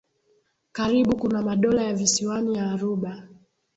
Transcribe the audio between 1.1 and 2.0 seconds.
kuna madola ya